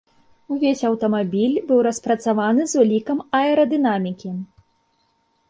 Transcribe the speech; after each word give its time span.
Увесь 0.53 0.79
аўтамабіль 0.87 1.53
быў 1.67 1.79
распрацаваны 1.89 2.67
з 2.73 2.81
улікам 2.85 3.17
аэрадынамікі. 3.41 4.35